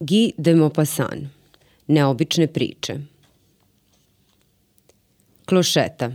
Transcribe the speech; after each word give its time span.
Guy 0.00 0.32
de 0.38 0.54
Maupassant 0.54 1.28
Neobične 1.86 2.46
priče 2.46 2.94
Klošeta 5.44 6.12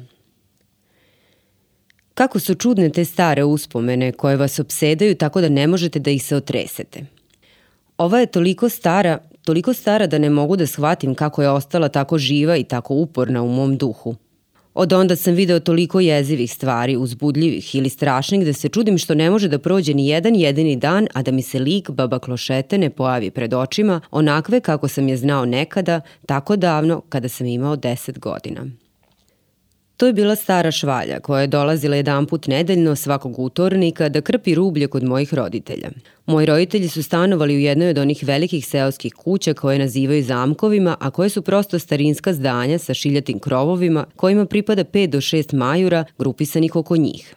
Kako 2.14 2.40
su 2.40 2.56
čudne 2.56 2.90
te 2.90 3.06
stare 3.06 3.44
uspomene 3.44 4.12
koje 4.12 4.38
vas 4.38 4.60
obsedaju 4.60 5.16
tako 5.16 5.42
da 5.42 5.50
ne 5.50 5.68
možete 5.68 6.00
da 6.00 6.12
ih 6.12 6.24
se 6.24 6.36
otresete. 6.36 7.06
Ova 7.98 8.20
je 8.20 8.26
toliko 8.26 8.70
stara, 8.70 9.20
toliko 9.44 9.74
stara 9.74 10.08
da 10.08 10.18
ne 10.18 10.30
mogu 10.30 10.56
da 10.56 10.68
shvatim 10.68 11.16
kako 11.16 11.42
je 11.42 11.50
ostala 11.50 11.90
tako 11.90 12.18
živa 12.18 12.58
i 12.58 12.64
tako 12.64 12.94
uporna 12.94 13.44
u 13.44 13.48
mom 13.48 13.78
duhu. 13.78 14.16
Od 14.76 14.94
onda 14.94 15.16
sam 15.16 15.34
video 15.34 15.60
toliko 15.60 16.00
jezivih 16.00 16.52
stvari, 16.52 16.98
uzbudljivih 16.98 17.76
ili 17.76 17.90
strašnih 17.90 18.46
da 18.46 18.54
se 18.54 18.70
čudim 18.70 18.98
što 18.98 19.16
ne 19.16 19.30
može 19.30 19.48
da 19.48 19.60
prođe 19.60 19.94
ni 19.94 20.08
jedan 20.08 20.36
jedini 20.36 20.76
dan, 20.76 21.08
a 21.14 21.22
da 21.22 21.32
mi 21.32 21.42
se 21.42 21.60
lik 21.60 21.90
baba 21.90 22.20
Klošete 22.20 22.78
ne 22.78 22.90
pojavi 22.90 23.32
pred 23.32 23.54
očima, 23.54 24.02
onakve 24.12 24.60
kako 24.60 24.88
sam 24.88 25.08
je 25.08 25.18
znao 25.18 25.46
nekada, 25.46 26.02
tako 26.26 26.56
davno, 26.56 27.02
kada 27.10 27.30
sam 27.30 27.48
imao 27.48 27.78
10 27.78 28.20
godina. 28.20 28.66
To 29.98 30.08
je 30.08 30.14
bila 30.14 30.36
stara 30.36 30.72
švalja 30.72 31.20
koja 31.20 31.42
je 31.42 31.48
dolazila 31.48 31.96
jedan 31.96 32.26
put 32.26 32.48
nedeljno 32.48 32.96
svakog 32.96 33.40
utornika 33.40 34.10
da 34.10 34.22
krpi 34.22 34.56
rublje 34.56 34.88
kod 34.88 35.04
mojih 35.04 35.34
roditelja. 35.34 35.90
Moji 36.26 36.46
roditelji 36.46 36.88
su 36.88 37.04
stanovali 37.04 37.56
u 37.56 37.60
jednoj 37.60 37.90
od 37.90 37.98
onih 37.98 38.24
velikih 38.24 38.68
seoskih 38.68 39.14
kuća 39.14 39.54
koje 39.54 39.80
nazivaju 39.80 40.24
zamkovima, 40.24 40.98
a 41.00 41.10
koje 41.10 41.30
su 41.30 41.42
prosto 41.42 41.80
starinska 41.80 42.34
zdanja 42.34 42.78
sa 42.78 42.94
šiljatim 42.94 43.40
krovovima 43.40 44.06
kojima 44.16 44.46
pripada 44.46 44.84
5 44.84 45.08
do 45.08 45.18
6 45.18 45.56
majura 45.56 46.06
grupisanih 46.18 46.76
oko 46.76 46.98
njih. 46.98 47.36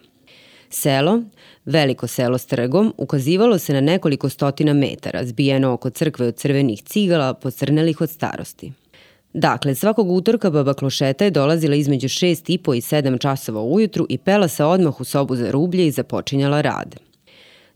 Selo, 0.71 1.23
veliko 1.65 2.07
selo 2.07 2.39
s 2.39 2.47
trgom, 2.47 2.95
ukazivalo 2.97 3.59
se 3.59 3.73
na 3.73 3.81
nekoliko 3.81 4.29
stotina 4.29 4.73
metara, 4.73 5.27
zbijeno 5.27 5.73
oko 5.73 5.91
crkve 5.91 6.27
od 6.27 6.35
crvenih 6.37 6.83
cigala, 6.83 7.35
pocrnelih 7.35 8.01
od 8.01 8.11
starosti. 8.11 8.73
Dakle, 9.33 9.75
svakog 9.75 10.11
utorka 10.11 10.51
baba 10.51 10.75
Klošeta 10.75 11.25
je 11.25 11.31
dolazila 11.31 11.75
između 11.75 12.09
6 12.09 12.53
i 12.53 12.59
po 12.59 12.75
i 12.75 12.81
7 12.81 13.21
časova 13.21 13.63
ujutru 13.63 14.07
i 14.09 14.19
pela 14.19 14.49
se 14.49 14.65
odmah 14.65 15.01
u 15.01 15.05
sobu 15.05 15.37
za 15.37 15.51
rublje 15.51 15.87
i 15.87 15.91
započinjala 15.91 16.61
rad. 16.61 17.09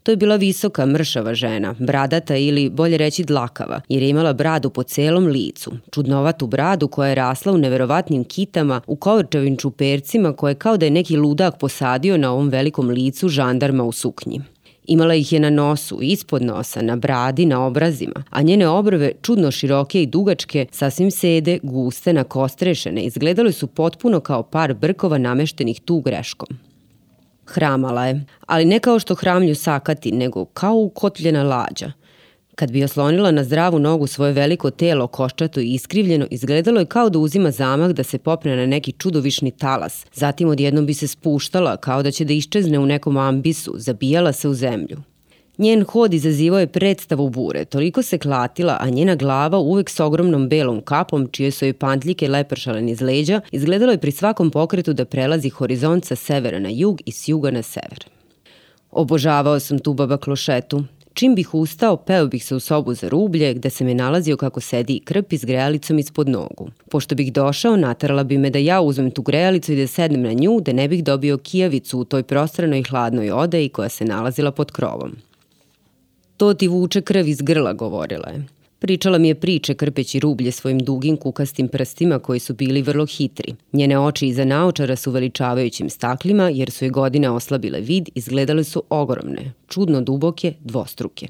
To 0.02 0.10
je 0.10 0.16
bila 0.16 0.36
visoka, 0.36 0.86
mršava 0.86 1.34
žena, 1.34 1.74
bradata 1.78 2.36
ili, 2.36 2.70
bolje 2.70 2.98
reći, 2.98 3.24
dlakava, 3.24 3.80
jer 3.88 4.02
je 4.02 4.08
imala 4.08 4.32
bradu 4.32 4.70
po 4.70 4.82
celom 4.82 5.26
licu, 5.26 5.72
čudnovatu 5.90 6.46
bradu 6.46 6.88
koja 6.88 7.08
je 7.08 7.14
rasla 7.14 7.52
u 7.52 7.58
neverovatnim 7.58 8.24
kitama, 8.24 8.80
u 8.86 8.96
kovrčavim 8.96 9.56
čupercima 9.56 10.32
koje 10.32 10.54
kao 10.54 10.76
da 10.76 10.86
je 10.86 10.90
neki 10.90 11.16
ludak 11.16 11.58
posadio 11.58 12.16
na 12.16 12.32
ovom 12.32 12.48
velikom 12.48 12.88
licu 12.88 13.28
žandarma 13.28 13.84
u 13.84 13.92
suknji. 13.92 14.40
Imala 14.86 15.14
ih 15.14 15.32
je 15.32 15.40
na 15.40 15.50
nosu, 15.50 15.98
ispod 16.02 16.42
nosa, 16.42 16.82
na 16.82 16.96
bradi, 16.96 17.46
na 17.46 17.66
obrazima, 17.66 18.24
a 18.30 18.42
njene 18.42 18.68
obrve, 18.68 19.12
čudno 19.22 19.50
široke 19.50 20.02
i 20.02 20.06
dugačke, 20.06 20.66
sasvim 20.70 21.10
sede, 21.10 21.58
guste, 21.62 22.12
nakostrešene, 22.12 23.02
izgledale 23.02 23.52
su 23.52 23.66
potpuno 23.66 24.20
kao 24.20 24.42
par 24.42 24.74
brkova 24.74 25.18
nameštenih 25.18 25.80
tu 25.80 26.00
greškom. 26.00 26.48
Hramala 27.46 28.06
je, 28.06 28.24
ali 28.46 28.64
ne 28.64 28.78
kao 28.78 28.98
što 28.98 29.14
hramlju 29.14 29.54
sakati, 29.54 30.12
nego 30.12 30.44
kao 30.44 30.74
ukotljena 30.74 31.42
lađa– 31.42 31.92
Kad 32.54 32.72
bi 32.72 32.84
oslonila 32.84 33.30
na 33.30 33.44
zdravu 33.44 33.78
nogu 33.78 34.06
svoje 34.06 34.32
veliko 34.32 34.70
telo, 34.70 35.06
koščato 35.06 35.60
i 35.60 35.74
iskrivljeno, 35.74 36.26
izgledalo 36.30 36.80
je 36.80 36.86
kao 36.86 37.10
da 37.10 37.18
uzima 37.18 37.50
zamah 37.50 37.90
da 37.90 38.02
se 38.02 38.18
popne 38.18 38.56
na 38.56 38.66
neki 38.66 38.92
čudovišni 38.92 39.50
talas. 39.50 40.06
Zatim 40.14 40.48
odjednom 40.48 40.86
bi 40.86 40.94
se 40.94 41.08
spuštala, 41.08 41.76
kao 41.76 42.02
da 42.02 42.10
će 42.10 42.24
da 42.24 42.32
iščezne 42.32 42.78
u 42.78 42.86
nekom 42.86 43.16
ambisu, 43.16 43.74
zabijala 43.76 44.32
se 44.32 44.48
u 44.48 44.54
zemlju. 44.54 45.02
Njen 45.58 45.84
hod 45.84 46.14
izazivao 46.14 46.60
je 46.60 46.66
predstavu 46.66 47.28
bure, 47.30 47.64
toliko 47.64 48.02
se 48.02 48.18
klatila, 48.18 48.76
a 48.80 48.88
njena 48.90 49.14
glava 49.14 49.58
uvek 49.58 49.90
s 49.90 50.00
ogromnom 50.00 50.48
belom 50.48 50.80
kapom, 50.80 51.28
čije 51.32 51.50
su 51.50 51.64
joj 51.64 51.72
pantljike 51.72 52.28
lepršale 52.28 52.82
niz 52.82 53.00
leđa, 53.00 53.40
izgledalo 53.50 53.92
je 53.92 53.98
pri 53.98 54.12
svakom 54.12 54.50
pokretu 54.50 54.92
da 54.92 55.04
prelazi 55.04 55.48
horizont 55.48 56.04
sa 56.04 56.16
severa 56.16 56.58
na 56.58 56.68
jug 56.68 57.00
i 57.06 57.12
s 57.12 57.28
juga 57.28 57.50
na 57.50 57.62
sever. 57.62 58.04
Obožavao 58.90 59.60
sam 59.60 59.78
tu 59.78 59.94
baba 59.94 60.16
klošetu. 60.16 60.84
Čim 61.14 61.34
bih 61.34 61.54
ustao, 61.54 61.96
peo 61.96 62.26
bih 62.26 62.44
se 62.44 62.54
u 62.54 62.60
sobu 62.60 62.94
za 62.94 63.08
rublje, 63.08 63.54
gde 63.54 63.70
se 63.70 63.84
me 63.84 63.94
nalazio 63.94 64.36
kako 64.36 64.60
sedi 64.60 65.00
krpi 65.04 65.38
s 65.38 65.44
grejalicom 65.44 65.98
ispod 65.98 66.28
nogu. 66.28 66.68
Pošto 66.90 67.14
bih 67.14 67.32
došao, 67.32 67.76
natarala 67.76 68.24
bi 68.24 68.38
me 68.38 68.50
da 68.50 68.58
ja 68.58 68.80
uzmem 68.80 69.10
tu 69.10 69.22
grejalicu 69.22 69.72
i 69.72 69.76
da 69.76 69.86
sednem 69.86 70.22
na 70.22 70.32
nju, 70.32 70.60
da 70.60 70.72
ne 70.72 70.88
bih 70.88 71.04
dobio 71.04 71.38
kijavicu 71.38 71.98
u 71.98 72.04
toj 72.04 72.22
prostranoj 72.22 72.82
hladnoj 72.82 73.30
odeji 73.30 73.68
koja 73.68 73.88
se 73.88 74.04
nalazila 74.04 74.52
pod 74.52 74.72
krovom. 74.72 75.16
To 76.36 76.54
ti 76.54 76.68
vuče 76.68 77.00
krv 77.00 77.28
iz 77.28 77.42
grla, 77.42 77.72
govorila 77.72 78.28
je. 78.28 78.61
Pričala 78.82 79.18
mi 79.18 79.28
je 79.28 79.34
priče 79.34 79.74
krpeći 79.74 80.20
rublje 80.20 80.52
svojim 80.52 80.78
dugim 80.78 81.16
kukastim 81.16 81.68
prstima 81.68 82.18
koji 82.18 82.40
su 82.40 82.54
bili 82.54 82.82
vrlo 82.82 83.06
hitri. 83.06 83.54
Njene 83.72 83.98
oči 83.98 84.26
iza 84.26 84.44
naočara 84.44 84.96
su 84.96 85.10
veličavajućim 85.10 85.90
staklima 85.90 86.48
jer 86.48 86.70
su 86.70 86.84
je 86.84 86.90
godine 86.90 87.30
oslabile 87.30 87.80
vid, 87.80 88.08
izgledale 88.14 88.64
su 88.64 88.82
ogromne, 88.90 89.52
čudno 89.68 90.00
duboke, 90.00 90.54
dvostruke. 90.60 91.28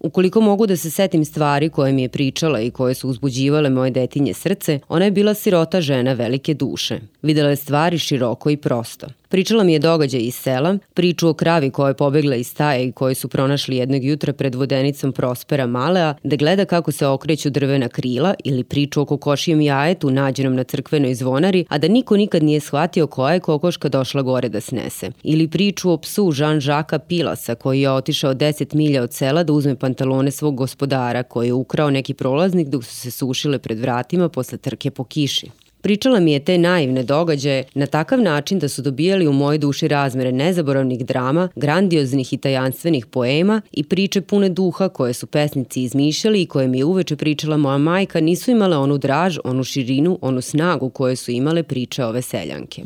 Ukoliko 0.00 0.40
mogu 0.40 0.66
da 0.66 0.76
se 0.76 0.90
setim 0.90 1.24
stvari 1.24 1.68
koje 1.68 1.92
mi 1.92 2.02
je 2.02 2.08
pričala 2.08 2.60
i 2.60 2.70
koje 2.70 2.94
su 2.94 3.08
uzbuđivale 3.08 3.70
moje 3.70 3.90
detinje 3.90 4.34
srce, 4.34 4.80
ona 4.88 5.04
je 5.04 5.10
bila 5.10 5.34
sirota 5.34 5.80
žena 5.80 6.12
velike 6.12 6.54
duše. 6.54 7.00
Videla 7.22 7.50
je 7.50 7.56
stvari 7.56 7.98
široko 7.98 8.50
i 8.50 8.56
prosto. 8.56 9.06
Pričala 9.28 9.64
mi 9.64 9.72
je 9.72 9.78
događaj 9.78 10.20
iz 10.20 10.34
sela, 10.34 10.78
priču 10.94 11.28
o 11.28 11.34
kravi 11.34 11.70
koja 11.70 11.88
je 11.88 11.94
pobegla 11.94 12.36
iz 12.36 12.48
staje 12.48 12.86
i 12.86 12.92
koju 12.92 13.14
su 13.14 13.28
pronašli 13.28 13.76
jednog 13.76 14.04
jutra 14.04 14.32
pred 14.32 14.54
vodenicom 14.54 15.12
Prospera 15.12 15.66
Malea, 15.66 16.14
da 16.22 16.36
gleda 16.36 16.64
kako 16.64 16.92
se 16.92 17.06
okreću 17.06 17.50
drvena 17.50 17.88
krila 17.88 18.34
ili 18.44 18.64
priču 18.64 19.00
o 19.00 19.04
kokošijem 19.04 19.60
jajetu 19.60 20.10
nađenom 20.10 20.56
na 20.56 20.64
crkvenoj 20.64 21.14
zvonari, 21.14 21.64
a 21.68 21.78
da 21.78 21.88
niko 21.88 22.16
nikad 22.16 22.42
nije 22.42 22.60
shvatio 22.60 23.06
koja 23.06 23.34
je 23.34 23.40
kokoška 23.40 23.88
došla 23.88 24.22
gore 24.22 24.48
da 24.48 24.60
snese. 24.60 25.10
Ili 25.22 25.48
priču 25.48 25.90
o 25.90 25.98
psu 25.98 26.22
Jean-Jacques 26.32 26.98
Pilasa 27.08 27.54
koji 27.54 27.80
je 27.80 27.90
otišao 27.90 28.34
10 28.34 28.74
milja 28.74 29.02
od 29.02 29.12
sela 29.12 29.42
da 29.42 29.52
uzme 29.52 29.76
pantalone 29.76 30.30
svog 30.30 30.56
gospodara 30.56 31.22
koji 31.22 31.46
je 31.46 31.52
ukrao 31.52 31.90
neki 31.90 32.14
prolaznik 32.14 32.68
dok 32.68 32.84
su 32.84 32.94
se 32.94 33.10
sušile 33.10 33.58
pred 33.58 33.78
vratima 33.78 34.28
posle 34.28 34.58
trke 34.58 34.90
po 34.90 35.04
kiši. 35.04 35.65
Pričala 35.80 36.20
mi 36.20 36.32
je 36.32 36.44
te 36.44 36.58
naivne 36.58 37.02
događaje 37.02 37.64
na 37.74 37.86
takav 37.86 38.20
način 38.20 38.58
da 38.58 38.68
su 38.68 38.82
dobijali 38.82 39.26
u 39.26 39.32
mojoj 39.32 39.58
duši 39.58 39.88
razmere 39.88 40.32
nezaboravnih 40.32 41.06
drama, 41.06 41.48
grandioznih 41.56 42.32
i 42.32 42.36
tajanstvenih 42.36 43.06
poema 43.06 43.62
i 43.72 43.84
priče 43.84 44.20
pune 44.20 44.48
duha 44.48 44.88
koje 44.88 45.12
su 45.12 45.26
pesnici 45.26 45.82
izmišljali 45.82 46.42
i 46.42 46.46
koje 46.46 46.68
mi 46.68 46.78
je 46.78 46.84
uveče 46.84 47.16
pričala 47.16 47.56
moja 47.56 47.78
majka 47.78 48.20
nisu 48.20 48.50
imale 48.50 48.76
onu 48.76 48.98
draž, 48.98 49.38
onu 49.44 49.64
širinu, 49.64 50.18
onu 50.22 50.40
snagu 50.40 50.90
koje 50.90 51.16
su 51.16 51.30
imale 51.30 51.62
priče 51.62 52.04
ove 52.04 52.22
seljanke. 52.22 52.82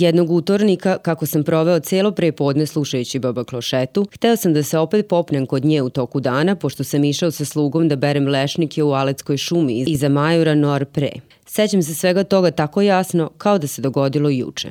Jednog 0.00 0.30
utornika, 0.30 0.98
kako 0.98 1.26
sam 1.26 1.44
proveo 1.44 1.80
celo 1.80 2.10
prepodne 2.10 2.66
slušajući 2.66 3.18
baba 3.18 3.44
Klošetu, 3.44 4.06
hteo 4.14 4.36
sam 4.36 4.52
da 4.52 4.62
se 4.62 4.78
opet 4.78 5.08
popnem 5.08 5.46
kod 5.46 5.64
nje 5.64 5.82
u 5.82 5.90
toku 5.90 6.20
dana, 6.20 6.54
pošto 6.56 6.84
sam 6.84 7.04
išao 7.04 7.30
sa 7.30 7.44
slugom 7.44 7.88
da 7.88 7.96
berem 7.96 8.28
lešnike 8.28 8.82
u 8.82 8.92
Aleckoj 8.92 9.36
šumi 9.36 9.84
iza 9.86 10.08
majura 10.08 10.54
Nor 10.54 10.84
Pre. 10.84 11.10
Sećam 11.46 11.82
se 11.82 11.94
svega 11.94 12.24
toga 12.24 12.50
tako 12.50 12.82
jasno 12.82 13.30
kao 13.38 13.58
da 13.58 13.66
se 13.66 13.82
dogodilo 13.82 14.28
juče. 14.28 14.68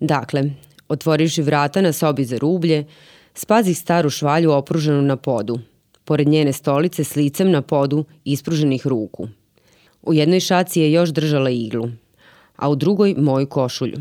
Dakle, 0.00 0.50
otvorivši 0.88 1.42
vrata 1.42 1.80
na 1.80 1.92
sobi 1.92 2.24
za 2.24 2.38
rublje, 2.38 2.84
spazih 3.34 3.78
staru 3.78 4.10
švalju 4.10 4.52
opruženu 4.52 5.02
na 5.02 5.16
podu, 5.16 5.58
pored 6.04 6.28
njene 6.28 6.52
stolice 6.52 7.04
s 7.04 7.16
licem 7.16 7.50
na 7.50 7.62
podu 7.62 8.04
ispruženih 8.24 8.86
ruku. 8.86 9.28
U 10.02 10.14
jednoj 10.14 10.40
šaci 10.40 10.80
je 10.80 10.92
još 10.92 11.10
držala 11.10 11.50
iglu, 11.50 11.88
a 12.58 12.70
u 12.70 12.76
drugoj 12.76 13.14
moju 13.18 13.46
košulju. 13.46 13.98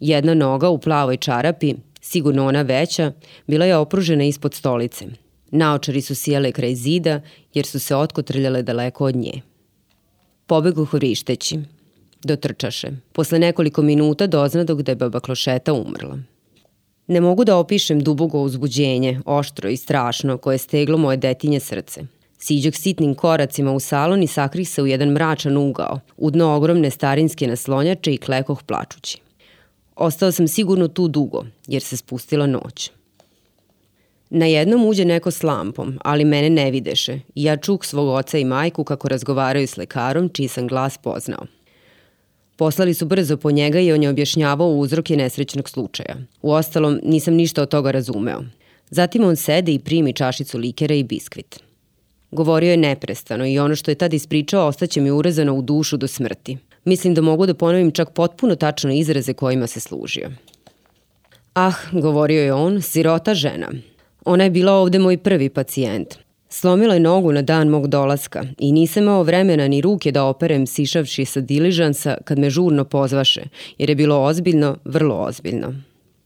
Jedna 0.00 0.34
noga 0.34 0.68
u 0.68 0.78
plavoj 0.78 1.16
čarapi, 1.16 1.74
sigurno 2.00 2.46
ona 2.46 2.62
veća, 2.62 3.12
bila 3.46 3.64
je 3.64 3.76
opružena 3.76 4.24
ispod 4.24 4.54
stolice. 4.54 5.06
Naočari 5.50 6.00
su 6.00 6.14
sjele 6.14 6.52
kraj 6.52 6.74
zida 6.74 7.20
jer 7.54 7.66
su 7.66 7.80
se 7.80 7.96
otkotrljale 7.96 8.62
daleko 8.62 9.04
od 9.04 9.16
nje. 9.16 9.42
Pobegu 10.46 10.84
horišteći. 10.84 11.58
Dotrčaše. 12.24 12.88
Posle 13.12 13.38
nekoliko 13.38 13.82
minuta 13.82 14.26
doznadog 14.26 14.82
da 14.82 14.92
je 14.92 14.96
baba 14.96 15.20
Klošeta 15.20 15.72
umrla. 15.72 16.18
Ne 17.06 17.20
mogu 17.20 17.44
da 17.44 17.56
opišem 17.56 18.00
dubogo 18.00 18.40
uzbuđenje, 18.40 19.20
oštro 19.24 19.68
i 19.68 19.76
strašno, 19.76 20.38
koje 20.38 20.54
je 20.54 20.58
steglo 20.58 20.98
moje 20.98 21.16
detinje 21.16 21.60
srce. 21.60 22.02
Siđog 22.44 22.76
sitnim 22.76 23.14
koracima 23.14 23.72
u 23.72 23.80
salon 23.80 24.22
i 24.22 24.26
sakrih 24.26 24.68
se 24.68 24.82
u 24.82 24.86
jedan 24.86 25.08
mračan 25.08 25.56
ugao, 25.56 26.00
u 26.16 26.30
dno 26.30 26.54
ogromne 26.54 26.90
starinske 26.90 27.46
naslonjače 27.46 28.14
i 28.14 28.18
klekoh 28.18 28.62
plačući. 28.62 29.18
Ostao 29.96 30.32
sam 30.32 30.48
sigurno 30.48 30.88
tu 30.88 31.08
dugo, 31.08 31.44
jer 31.66 31.82
se 31.82 31.96
spustila 31.96 32.46
noć. 32.46 32.90
Na 34.30 34.46
jednom 34.46 34.84
uđe 34.84 35.04
neko 35.04 35.30
s 35.30 35.42
lampom, 35.42 35.98
ali 36.04 36.24
mene 36.24 36.50
ne 36.50 36.70
videše 36.70 37.20
ja 37.34 37.56
čuk 37.56 37.84
svog 37.84 38.08
oca 38.08 38.38
i 38.38 38.44
majku 38.44 38.84
kako 38.84 39.08
razgovaraju 39.08 39.66
s 39.66 39.76
lekarom, 39.76 40.28
čiji 40.28 40.48
sam 40.48 40.68
glas 40.68 40.98
poznao. 40.98 41.46
Poslali 42.56 42.94
su 42.94 43.06
brzo 43.06 43.36
po 43.36 43.50
njega 43.50 43.80
i 43.80 43.92
on 43.92 44.02
je 44.02 44.10
objašnjavao 44.10 44.68
uzroke 44.68 45.16
nesrećnog 45.16 45.68
slučaja. 45.68 46.16
U 46.42 46.52
ostalom, 46.52 47.00
nisam 47.02 47.34
ništa 47.34 47.62
od 47.62 47.68
toga 47.68 47.90
razumeo. 47.90 48.42
Zatim 48.90 49.24
on 49.24 49.36
sede 49.36 49.72
i 49.72 49.78
primi 49.78 50.12
čašicu 50.12 50.58
likera 50.58 50.94
i 50.94 51.04
biskvit. 51.04 51.71
Govorio 52.32 52.70
je 52.70 52.76
neprestano 52.76 53.46
i 53.46 53.58
ono 53.58 53.76
što 53.76 53.90
je 53.90 53.94
tad 53.94 54.14
ispričao 54.14 54.66
ostaće 54.66 55.00
mi 55.00 55.10
urezano 55.10 55.54
u 55.54 55.62
dušu 55.62 55.96
do 55.96 56.06
smrti. 56.08 56.58
Mislim 56.84 57.14
da 57.14 57.20
mogu 57.20 57.46
da 57.46 57.54
ponovim 57.54 57.90
čak 57.90 58.10
potpuno 58.10 58.54
tačno 58.54 58.92
izraze 58.92 59.32
kojima 59.32 59.66
se 59.66 59.80
služio. 59.80 60.30
Ah, 61.54 61.72
govorio 61.92 62.42
je 62.42 62.52
on, 62.52 62.82
sirota 62.82 63.34
žena. 63.34 63.68
Ona 64.24 64.44
je 64.44 64.50
bila 64.50 64.72
ovde 64.72 64.98
moj 64.98 65.18
prvi 65.18 65.48
pacijent. 65.48 66.14
Slomila 66.48 66.94
je 66.94 67.00
nogu 67.00 67.32
na 67.32 67.42
dan 67.42 67.68
mog 67.68 67.86
dolaska 67.86 68.44
i 68.58 68.72
nisam 68.72 69.02
imao 69.02 69.22
vremena 69.22 69.68
ni 69.68 69.80
ruke 69.80 70.12
da 70.12 70.24
operem 70.24 70.66
sišavši 70.66 71.24
sa 71.24 71.40
diližansa 71.40 72.16
kad 72.24 72.38
me 72.38 72.50
žurno 72.50 72.84
pozvaše, 72.84 73.42
jer 73.78 73.90
je 73.90 73.96
bilo 73.96 74.22
ozbiljno, 74.22 74.76
vrlo 74.84 75.16
ozbiljno. 75.16 75.74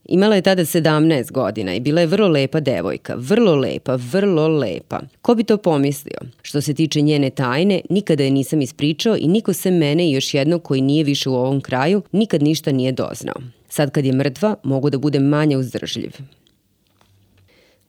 Imala 0.09 0.35
je 0.35 0.41
tada 0.41 0.61
17 0.61 1.31
godina 1.31 1.75
i 1.75 1.79
bila 1.79 2.01
je 2.01 2.07
vrlo 2.07 2.27
lepa 2.27 2.59
devojka, 2.59 3.15
vrlo 3.17 3.55
lepa, 3.55 3.95
vrlo 3.95 4.47
lepa. 4.47 4.99
Ko 5.21 5.35
bi 5.35 5.43
to 5.43 5.57
pomislio? 5.57 6.19
Što 6.41 6.61
se 6.61 6.73
tiče 6.73 7.01
njene 7.01 7.29
tajne, 7.29 7.81
nikada 7.89 8.23
je 8.23 8.31
nisam 8.31 8.61
ispričao 8.61 9.17
i 9.17 9.27
niko 9.27 9.53
sem 9.53 9.77
mene 9.77 10.09
i 10.09 10.11
još 10.11 10.33
jednog 10.33 10.63
koji 10.63 10.81
nije 10.81 11.03
više 11.03 11.29
u 11.29 11.35
ovom 11.35 11.61
kraju, 11.61 12.01
nikad 12.11 12.43
ništa 12.43 12.71
nije 12.71 12.91
doznao. 12.91 13.35
Sad 13.69 13.91
kad 13.91 14.05
je 14.05 14.13
mrtva, 14.13 14.55
mogu 14.63 14.89
da 14.89 14.97
budem 14.97 15.23
manje 15.23 15.57
uzdržljiv. 15.57 16.11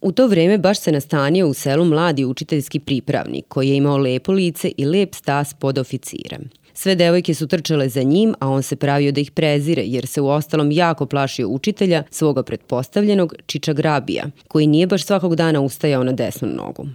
U 0.00 0.12
to 0.12 0.26
vreme 0.26 0.58
baš 0.58 0.80
se 0.80 0.92
nastanio 0.92 1.48
u 1.48 1.54
selu 1.54 1.84
mladi 1.84 2.24
učiteljski 2.24 2.80
pripravnik 2.80 3.44
koji 3.48 3.68
je 3.68 3.76
imao 3.76 3.96
lepo 3.96 4.32
lice 4.32 4.72
i 4.76 4.84
lep 4.84 5.14
stas 5.14 5.54
pod 5.54 5.78
oficirem. 5.78 6.50
Sve 6.80 6.94
devojke 6.94 7.34
su 7.34 7.46
trčale 7.46 7.88
za 7.88 8.02
njim, 8.02 8.34
a 8.40 8.48
on 8.48 8.62
se 8.62 8.76
pravio 8.76 9.12
da 9.12 9.20
ih 9.20 9.30
prezire, 9.30 9.82
jer 9.82 10.06
se 10.06 10.20
u 10.20 10.28
ostalom 10.28 10.70
jako 10.70 11.06
plašio 11.06 11.48
učitelja, 11.48 12.02
svoga 12.10 12.42
pretpostavljenog 12.42 13.34
Čiča 13.46 13.72
Grabija, 13.72 14.24
koji 14.48 14.66
nije 14.66 14.86
baš 14.86 15.04
svakog 15.04 15.36
dana 15.36 15.60
ustajao 15.60 16.04
na 16.04 16.12
desnu 16.12 16.48
nogu. 16.48 16.86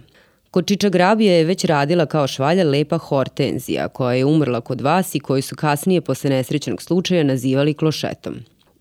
Kod 0.50 0.66
Čiča 0.66 0.88
Grabija 0.88 1.34
je 1.34 1.44
već 1.44 1.64
radila 1.64 2.06
kao 2.06 2.26
švalja 2.26 2.64
lepa 2.64 2.98
Hortenzija, 2.98 3.88
koja 3.88 4.14
je 4.14 4.24
umrla 4.24 4.60
kod 4.60 4.80
vas 4.80 5.14
i 5.14 5.20
koju 5.20 5.42
su 5.42 5.56
kasnije 5.56 6.00
posle 6.00 6.30
nesrećenog 6.30 6.82
slučaja 6.82 7.24
nazivali 7.24 7.74
klošetom. 7.74 8.34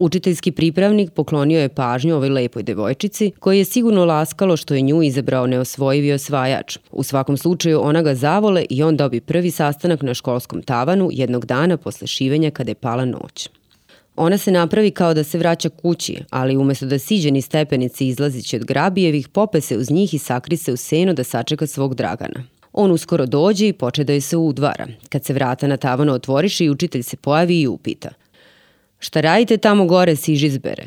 Učiteljski 0.04 0.52
pripravnik 0.52 1.12
poklonio 1.12 1.60
je 1.60 1.70
pažnju 1.70 2.16
ovoj 2.16 2.30
lepoj 2.30 2.64
devojčici, 2.64 3.32
koji 3.40 3.58
je 3.58 3.66
sigurno 3.66 4.06
laskalo 4.06 4.58
što 4.58 4.74
je 4.74 4.82
nju 4.82 5.04
izabrao 5.04 5.48
neosvojivi 5.48 6.14
osvajač. 6.14 6.78
U 6.92 7.04
svakom 7.04 7.38
slučaju 7.38 7.82
ona 7.84 8.02
ga 8.02 8.16
zavole 8.16 8.66
i 8.70 8.84
on 8.84 8.98
dobi 8.98 9.20
prvi 9.20 9.52
sastanak 9.52 10.02
na 10.02 10.14
školskom 10.14 10.62
tavanu 10.62 11.10
jednog 11.12 11.46
dana 11.46 11.78
posle 11.78 12.08
šivenja 12.08 12.52
kada 12.52 12.72
je 12.72 12.76
pala 12.76 13.06
noć. 13.06 13.50
Ona 14.16 14.38
se 14.38 14.52
napravi 14.52 14.92
kao 14.92 15.14
da 15.14 15.24
se 15.24 15.38
vraća 15.38 15.70
kući, 15.70 16.18
ali 16.30 16.58
umesto 16.58 16.86
da 16.86 17.00
siđe 17.00 17.32
ni 17.32 17.42
stepenice 17.42 18.08
izlazići 18.08 18.56
od 18.56 18.66
grabijevih, 18.66 19.28
pope 19.28 19.62
se 19.62 19.78
uz 19.78 19.92
njih 19.92 20.14
i 20.14 20.20
sakri 20.20 20.58
se 20.58 20.74
u 20.74 20.78
seno 20.78 21.14
da 21.14 21.24
sačeka 21.24 21.68
svog 21.68 21.96
Dragana. 21.96 22.44
On 22.74 22.92
uskoro 22.92 23.26
dođe 23.26 23.68
i 23.68 23.74
poče 23.74 24.04
da 24.04 24.14
je 24.14 24.22
se 24.22 24.38
udvara. 24.38 24.88
Kad 25.10 25.26
se 25.26 25.34
vrata 25.34 25.68
na 25.68 25.78
tavanu 25.78 26.14
otvoriše 26.14 26.66
i 26.66 26.70
učitelj 26.70 27.04
se 27.04 27.18
pojavi 27.18 27.62
i 27.62 27.68
upita– 27.68 28.10
Šta 29.04 29.22
radite 29.22 29.58
tamo 29.58 29.86
gore, 29.86 30.16
sižizbere? 30.16 30.84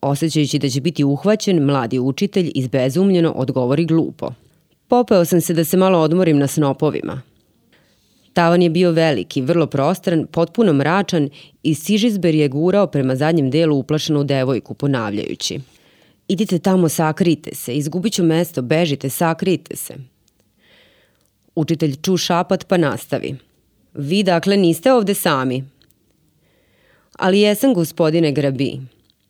Osećajući 0.00 0.58
da 0.58 0.68
će 0.68 0.80
biti 0.80 1.04
uhvaćen, 1.04 1.64
mladi 1.64 1.98
učitelj 1.98 2.52
izbezumljeno 2.54 3.32
odgovori 3.32 3.84
glupo. 3.84 4.32
Popeo 4.88 5.24
sam 5.24 5.40
se 5.40 5.54
da 5.54 5.64
se 5.64 5.76
malo 5.76 5.98
odmorim 5.98 6.38
na 6.38 6.46
snopovima. 6.46 7.22
Tavan 8.32 8.62
je 8.62 8.70
bio 8.70 8.90
veliki, 8.90 9.42
vrlo 9.42 9.66
prostran, 9.66 10.26
potpuno 10.26 10.72
mračan 10.72 11.28
i 11.62 11.74
Sižizber 11.74 12.34
je 12.34 12.48
gurao 12.48 12.86
prema 12.86 13.16
zadnjem 13.16 13.50
delu 13.50 13.78
uplašenu 13.78 14.24
devojku, 14.24 14.74
ponavljajući. 14.74 15.60
Idite 16.28 16.58
tamo, 16.58 16.88
sakrite 16.88 17.54
se, 17.54 17.74
izgubit 17.74 18.12
ću 18.12 18.24
mesto, 18.24 18.62
bežite, 18.62 19.10
sakrite 19.10 19.76
se. 19.76 19.94
Učitelj 21.54 21.96
ču 22.02 22.16
šapat 22.16 22.68
pa 22.68 22.76
nastavi. 22.76 23.36
Vi 23.94 24.22
dakle 24.22 24.56
niste 24.56 24.92
ovde 24.92 25.14
sami, 25.14 25.64
Ali 27.18 27.40
jesam, 27.40 27.74
gospodine 27.74 28.32
Grabi. 28.32 28.80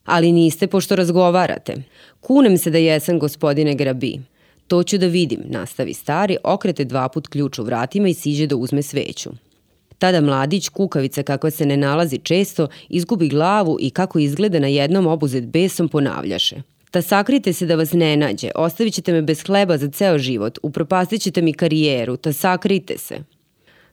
Ali 0.05 0.32
niste, 0.32 0.67
pošto 0.67 0.96
razgovarate. 0.96 1.75
Kunem 2.20 2.58
se 2.58 2.70
da 2.70 2.79
jesam, 2.79 3.19
gospodine 3.19 3.75
Grabi. 3.75 4.20
To 4.69 4.82
ću 4.82 4.99
da 4.99 5.06
vidim, 5.06 5.40
nastavi 5.44 5.94
stari, 5.94 6.37
okrete 6.44 6.84
dva 6.84 7.08
put 7.08 7.29
ključ 7.29 7.58
u 7.58 7.62
vratima 7.62 8.08
i 8.08 8.14
siđe 8.14 8.46
da 8.46 8.56
uzme 8.56 8.82
sveću. 8.82 9.31
Tada 9.99 10.20
mladić, 10.20 10.69
kukavica 10.69 11.23
kakva 11.23 11.50
se 11.50 11.67
ne 11.67 11.76
nalazi 11.76 12.19
često, 12.19 12.69
izgubi 12.88 13.29
glavu 13.29 13.76
i 13.81 13.90
kako 13.90 14.19
izgleda 14.19 14.58
na 14.58 14.67
jednom 14.67 15.06
obuzet 15.06 15.44
besom 15.44 15.88
ponavljaše. 15.88 16.62
Ta 16.90 17.02
sakrite 17.02 17.52
se 17.52 17.67
da 17.67 17.76
vas 17.76 17.93
ne 17.93 18.17
nađe, 18.17 18.50
ostavit 18.55 18.94
ćete 18.94 19.12
me 19.12 19.23
bez 19.23 19.43
hleba 19.43 19.79
za 19.79 19.88
ceo 19.88 20.19
život, 20.19 20.58
upropastit 20.62 21.23
ćete 21.23 21.43
mi 21.43 21.52
karijeru, 21.52 22.17
ta 22.17 22.32
sakrite 22.32 22.99
se. 22.99 23.19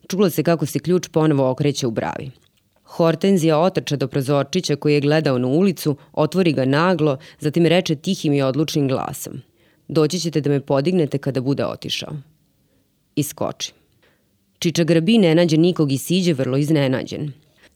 Čulo 0.07 0.29
se 0.29 0.43
kako 0.43 0.65
se 0.65 0.79
ključ 0.79 1.07
ponovo 1.07 1.49
okreće 1.49 1.87
u 1.87 1.91
bravi. 1.91 2.31
Hortenzija 2.89 3.59
otrča 3.59 3.95
do 3.95 4.07
prozorčića 4.07 4.75
koji 4.75 4.93
je 4.93 5.01
gledao 5.01 5.37
na 5.37 5.47
ulicu, 5.47 5.95
otvori 6.13 6.53
ga 6.53 6.65
naglo, 6.65 7.17
zatim 7.39 7.65
reče 7.65 7.95
tihim 7.95 8.33
i 8.33 8.41
odlučnim 8.41 8.87
glasom. 8.87 9.41
Doći 9.87 10.19
ćete 10.19 10.41
da 10.41 10.49
me 10.49 10.61
podignete 10.61 11.17
kada 11.17 11.41
bude 11.41 11.65
otišao. 11.65 12.13
Iskoči. 13.15 13.73
Čiča 14.59 14.83
Grabi 14.83 15.17
ne 15.17 15.35
nađe 15.35 15.57
nikog 15.57 15.91
i 15.91 15.97
siđe 15.97 16.33
vrlo 16.33 16.57
iznenađen. 16.57 17.31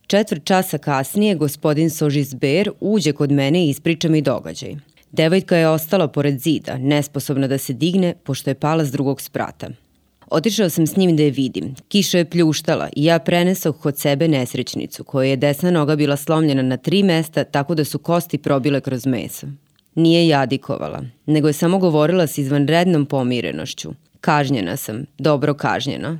Četvrt 0.07 0.45
časa 0.45 0.77
kasnije 0.77 1.36
gospodin 1.36 1.89
Sožizber 1.89 2.71
uđe 2.80 3.13
kod 3.13 3.31
mene 3.31 3.65
i 3.65 3.69
ispriča 3.69 4.10
mi 4.10 4.21
događaj. 4.21 4.75
Devojka 5.12 5.57
je 5.57 5.69
ostala 5.69 6.07
pored 6.07 6.39
zida, 6.39 6.77
nesposobna 6.77 7.48
da 7.48 7.57
se 7.57 7.74
digne, 7.74 8.15
pošto 8.24 8.50
je 8.50 8.56
pala 8.56 8.86
s 8.86 8.92
drugog 8.92 9.21
sprata. 9.21 9.69
Otišao 10.30 10.70
sam 10.70 10.88
s 10.88 10.96
njim 10.96 11.16
da 11.16 11.24
je 11.24 11.31
vidim. 11.31 11.75
Kiša 11.88 12.18
je 12.18 12.30
pljuštala 12.30 12.90
i 12.96 13.04
ja 13.04 13.20
prenesao 13.20 13.74
kod 13.74 13.98
sebe 13.98 14.28
nesrećnicu, 14.28 15.04
koja 15.04 15.30
je 15.30 15.36
desna 15.36 15.72
noga 15.72 15.96
bila 15.96 16.18
slomljena 16.18 16.62
na 16.62 16.78
tri 16.78 17.04
mesta 17.04 17.44
tako 17.44 17.75
da 17.75 17.86
su 17.86 18.00
kosti 18.00 18.38
probile 18.38 18.81
kroz 18.81 19.06
meso. 19.06 19.48
Nije 19.96 20.28
jadikovala, 20.28 21.02
nego 21.25 21.48
je 21.48 21.54
samo 21.54 21.78
govorila 21.78 22.28
s 22.28 22.38
izvanrednom 22.38 23.06
pomirenošću. 23.06 23.94
Kažnjena 24.22 24.78
sam, 24.78 25.06
dobro 25.18 25.54
kažnjena. 25.54 26.20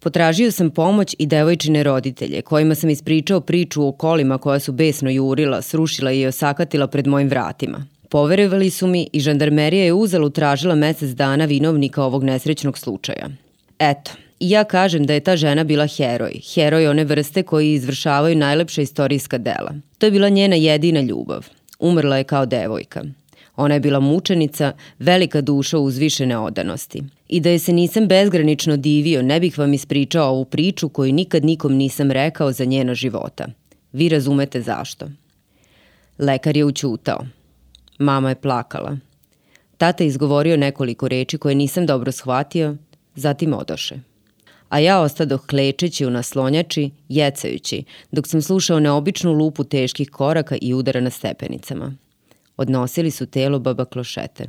Potražio 0.00 0.50
sam 0.50 0.70
pomoć 0.70 1.16
i 1.18 1.26
devojčine 1.26 1.82
roditelje, 1.82 2.42
kojima 2.42 2.74
sam 2.74 2.90
ispričao 2.90 3.40
priču 3.40 3.86
o 3.86 3.92
kolima 3.92 4.38
koja 4.38 4.58
su 4.58 4.72
besno 4.72 5.10
jurila, 5.10 5.62
srušila 5.62 6.12
i 6.12 6.26
osakatila 6.26 6.86
pred 6.86 7.06
mojim 7.06 7.28
vratima. 7.28 7.86
Poverovali 8.16 8.70
su 8.70 8.86
mi 8.86 9.08
i 9.12 9.20
žandarmerija 9.20 9.84
je 9.84 9.92
uzalo 9.92 10.28
tražila 10.30 10.74
mesec 10.74 11.10
dana 11.10 11.44
vinovnika 11.44 12.04
ovog 12.04 12.24
nesrećnog 12.24 12.78
slučaja. 12.78 13.28
Eto, 13.78 14.10
ja 14.40 14.64
kažem 14.64 15.04
da 15.06 15.14
je 15.14 15.20
ta 15.20 15.36
žena 15.36 15.64
bila 15.64 15.86
heroj, 15.86 16.40
heroj 16.54 16.88
one 16.88 17.04
vrste 17.04 17.42
koji 17.42 17.72
izvršavaju 17.72 18.36
najlepša 18.36 18.82
istorijska 18.82 19.38
dela. 19.38 19.74
To 19.98 20.06
je 20.06 20.10
bila 20.10 20.28
njena 20.28 20.56
jedina 20.56 21.00
ljubav. 21.00 21.46
Umrla 21.78 22.16
je 22.16 22.24
kao 22.24 22.46
devojka. 22.46 23.04
Ona 23.56 23.74
je 23.74 23.80
bila 23.80 24.00
mučenica, 24.00 24.72
velika 24.98 25.40
duša 25.40 25.78
uzvišene 25.78 26.38
odanosti. 26.38 27.02
I 27.28 27.40
da 27.40 27.50
je 27.50 27.58
se 27.58 27.72
nisam 27.72 28.08
bezgranično 28.08 28.76
divio, 28.76 29.22
ne 29.22 29.40
bih 29.40 29.58
vam 29.58 29.74
ispričao 29.74 30.30
ovu 30.30 30.44
priču 30.44 30.88
koju 30.88 31.12
nikad 31.12 31.44
nikom 31.44 31.74
nisam 31.74 32.10
rekao 32.10 32.52
za 32.52 32.64
njena 32.64 32.94
života. 32.94 33.46
Vi 33.92 34.08
razumete 34.08 34.62
zašto. 34.62 35.08
Lekar 36.18 36.56
je 36.56 36.64
učutao. 36.64 37.26
Mama 37.98 38.28
je 38.28 38.40
plakala. 38.40 38.96
Tata 39.78 40.04
je 40.04 40.08
izgovorio 40.08 40.56
nekoliko 40.56 41.08
reči 41.08 41.38
koje 41.38 41.54
nisam 41.54 41.86
dobro 41.86 42.12
shvatio, 42.12 42.76
zatim 43.14 43.54
odoše. 43.54 44.00
A 44.68 44.78
ja 44.78 45.00
ostadoh 45.00 45.46
klečeći 45.46 46.06
u 46.06 46.10
naslonjači, 46.10 46.90
jecajući, 47.08 47.84
dok 48.12 48.26
sam 48.26 48.42
slušao 48.42 48.80
neobičnu 48.80 49.32
lupu 49.32 49.64
teških 49.64 50.10
koraka 50.10 50.56
i 50.60 50.74
udara 50.74 51.00
na 51.00 51.10
stepenicama. 51.10 51.94
Odnosili 52.56 53.10
su 53.10 53.26
telo 53.26 53.58
baba 53.58 53.84
klošete. 53.84 54.46